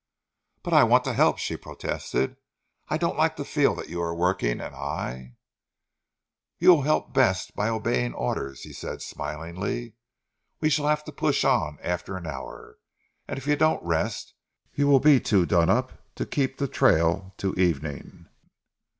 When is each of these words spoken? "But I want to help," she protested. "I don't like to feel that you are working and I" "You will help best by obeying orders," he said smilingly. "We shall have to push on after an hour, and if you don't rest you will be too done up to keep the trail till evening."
"But 0.63 0.73
I 0.73 0.83
want 0.83 1.03
to 1.03 1.13
help," 1.13 1.37
she 1.37 1.55
protested. 1.55 2.35
"I 2.89 2.97
don't 2.97 3.19
like 3.19 3.35
to 3.35 3.45
feel 3.45 3.75
that 3.75 3.87
you 3.87 4.01
are 4.01 4.15
working 4.15 4.59
and 4.59 4.73
I" 4.75 5.35
"You 6.57 6.69
will 6.71 6.81
help 6.81 7.13
best 7.13 7.55
by 7.55 7.69
obeying 7.69 8.15
orders," 8.15 8.61
he 8.61 8.73
said 8.73 9.03
smilingly. 9.03 9.93
"We 10.59 10.71
shall 10.71 10.87
have 10.87 11.03
to 11.03 11.11
push 11.11 11.45
on 11.45 11.77
after 11.83 12.17
an 12.17 12.25
hour, 12.25 12.79
and 13.27 13.37
if 13.37 13.45
you 13.45 13.55
don't 13.55 13.83
rest 13.83 14.33
you 14.73 14.87
will 14.87 14.99
be 14.99 15.19
too 15.19 15.45
done 15.45 15.69
up 15.69 15.91
to 16.15 16.25
keep 16.25 16.57
the 16.57 16.67
trail 16.67 17.35
till 17.37 17.59
evening." 17.59 18.25